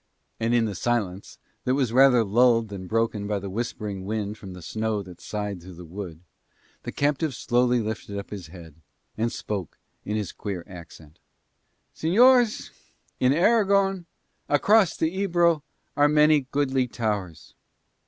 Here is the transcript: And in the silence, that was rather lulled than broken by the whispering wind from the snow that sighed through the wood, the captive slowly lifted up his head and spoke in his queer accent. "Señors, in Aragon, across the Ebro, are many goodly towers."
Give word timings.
And 0.39 0.55
in 0.55 0.65
the 0.65 0.73
silence, 0.73 1.37
that 1.63 1.75
was 1.75 1.93
rather 1.93 2.23
lulled 2.23 2.69
than 2.69 2.87
broken 2.87 3.27
by 3.27 3.37
the 3.37 3.51
whispering 3.51 4.03
wind 4.03 4.35
from 4.35 4.53
the 4.53 4.63
snow 4.63 5.03
that 5.03 5.21
sighed 5.21 5.61
through 5.61 5.75
the 5.75 5.85
wood, 5.85 6.21
the 6.81 6.91
captive 6.91 7.35
slowly 7.35 7.79
lifted 7.81 8.17
up 8.17 8.31
his 8.31 8.47
head 8.47 8.73
and 9.15 9.31
spoke 9.31 9.77
in 10.03 10.17
his 10.17 10.31
queer 10.31 10.63
accent. 10.65 11.19
"Señors, 11.95 12.71
in 13.19 13.31
Aragon, 13.31 14.07
across 14.49 14.97
the 14.97 15.11
Ebro, 15.11 15.61
are 15.95 16.07
many 16.09 16.47
goodly 16.49 16.87
towers." 16.87 17.53